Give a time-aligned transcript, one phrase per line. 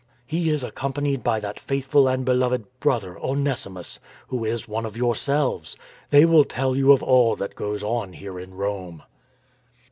[0.25, 4.83] He is ac companied by that faithful and beloved brother, Onesi mus, who is one
[4.83, 5.77] of yourselves.
[6.09, 9.03] They will tell you of all that goes on here in Rome."